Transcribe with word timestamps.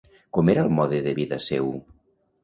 Com 0.35 0.47
era 0.53 0.61
el 0.67 0.69
mode 0.77 1.01
de 1.07 1.13
vida 1.19 1.39
seu? 1.49 1.69